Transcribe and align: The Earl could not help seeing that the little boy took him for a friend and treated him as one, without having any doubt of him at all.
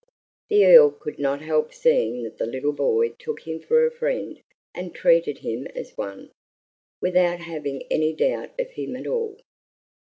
The 0.49 0.65
Earl 0.65 0.89
could 0.93 1.19
not 1.19 1.41
help 1.43 1.71
seeing 1.75 2.23
that 2.23 2.39
the 2.39 2.47
little 2.47 2.71
boy 2.73 3.09
took 3.19 3.41
him 3.47 3.59
for 3.59 3.85
a 3.85 3.91
friend 3.91 4.41
and 4.73 4.95
treated 4.95 5.37
him 5.37 5.67
as 5.75 5.95
one, 5.95 6.31
without 7.03 7.37
having 7.41 7.83
any 7.91 8.11
doubt 8.11 8.59
of 8.59 8.71
him 8.71 8.95
at 8.95 9.05
all. 9.05 9.37